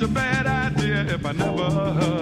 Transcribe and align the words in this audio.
such 0.00 0.08
a 0.08 0.12
bad 0.12 0.46
idea 0.46 1.14
if 1.14 1.26
I 1.26 1.32
never. 1.32 2.19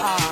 are. 0.00 0.29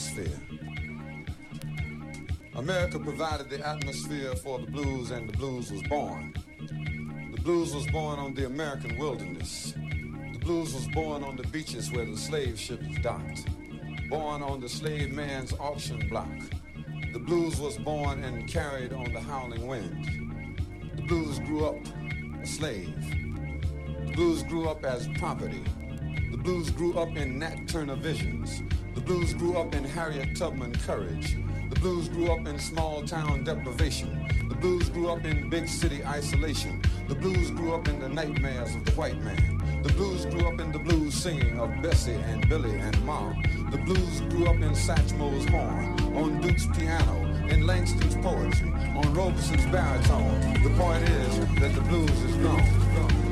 Atmosphere. 0.00 0.40
America 2.54 2.98
provided 2.98 3.50
the 3.50 3.66
atmosphere 3.66 4.34
for 4.34 4.58
the 4.58 4.66
blues 4.66 5.10
and 5.10 5.28
the 5.28 5.36
blues 5.36 5.70
was 5.70 5.82
born. 5.82 6.34
The 7.32 7.40
blues 7.42 7.74
was 7.74 7.86
born 7.88 8.18
on 8.18 8.32
the 8.32 8.46
American 8.46 8.96
wilderness. 8.96 9.74
The 10.32 10.38
blues 10.38 10.72
was 10.72 10.88
born 10.88 11.22
on 11.22 11.36
the 11.36 11.46
beaches 11.48 11.92
where 11.92 12.06
the 12.06 12.16
slave 12.16 12.58
ships 12.58 12.86
docked. 13.02 13.46
Born 14.08 14.42
on 14.42 14.60
the 14.60 14.70
slave 14.70 15.12
man's 15.12 15.52
auction 15.60 16.08
block. 16.08 16.38
The 17.12 17.18
blues 17.18 17.60
was 17.60 17.76
born 17.76 18.24
and 18.24 18.48
carried 18.48 18.94
on 18.94 19.12
the 19.12 19.20
howling 19.20 19.66
wind. 19.66 20.64
The 20.96 21.02
blues 21.02 21.38
grew 21.40 21.66
up 21.66 21.76
a 22.42 22.46
slave. 22.46 22.94
The 24.06 24.12
blues 24.14 24.44
grew 24.44 24.66
up 24.66 24.82
as 24.82 25.06
property. 25.18 25.62
The 26.30 26.38
blues 26.38 26.70
grew 26.70 26.98
up 26.98 27.14
in 27.16 27.38
Nat 27.38 27.68
Turner 27.68 27.96
visions. 27.96 28.62
The 28.94 29.00
blues 29.00 29.34
grew 29.34 29.56
up 29.56 29.74
in 29.74 29.84
Harriet 29.84 30.36
Tubman 30.36 30.74
courage. 30.74 31.36
The 31.68 31.78
blues 31.78 32.08
grew 32.08 32.32
up 32.32 32.46
in 32.46 32.58
small 32.58 33.02
town 33.02 33.44
deprivation. 33.44 34.26
The 34.48 34.56
blues 34.56 34.88
grew 34.88 35.08
up 35.10 35.24
in 35.24 35.48
big 35.48 35.68
city 35.68 36.04
isolation. 36.04 36.82
The 37.08 37.14
blues 37.14 37.50
grew 37.52 37.72
up 37.72 37.86
in 37.86 38.00
the 38.00 38.08
nightmares 38.08 38.74
of 38.74 38.84
the 38.84 38.92
white 38.92 39.20
man. 39.22 39.82
The 39.82 39.92
blues 39.92 40.26
grew 40.26 40.46
up 40.48 40.60
in 40.60 40.72
the 40.72 40.80
blues 40.80 41.14
singing 41.14 41.60
of 41.60 41.70
Bessie 41.80 42.12
and 42.12 42.48
Billie 42.48 42.78
and 42.78 43.00
Ma. 43.04 43.32
The 43.70 43.78
blues 43.78 44.20
grew 44.22 44.46
up 44.46 44.56
in 44.56 44.74
Satchmo's 44.74 45.48
horn, 45.48 46.16
on 46.16 46.40
Duke's 46.40 46.66
piano, 46.66 47.24
in 47.48 47.66
Langston's 47.66 48.16
poetry, 48.16 48.70
on 48.70 49.14
Robeson's 49.14 49.66
baritone. 49.66 50.62
The 50.64 50.70
point 50.70 51.08
is 51.08 51.38
that 51.60 51.74
the 51.74 51.82
blues 51.82 52.10
is 52.22 52.36
gone. 52.38 53.29